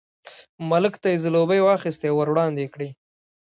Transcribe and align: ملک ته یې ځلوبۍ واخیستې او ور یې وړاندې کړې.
ملک 0.69 0.93
ته 1.01 1.07
یې 1.11 1.21
ځلوبۍ 1.23 1.59
واخیستې 1.63 2.07
او 2.09 2.15
ور 2.17 2.27
یې 2.29 2.31
وړاندې 2.33 2.65
کړې. 2.73 2.89